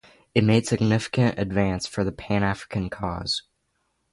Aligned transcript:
It 0.33 0.43
made 0.43 0.65
significant 0.65 1.37
advance 1.37 1.85
for 1.85 2.03
the 2.03 2.11
Pan-African 2.11 2.89
cause. 2.89 3.43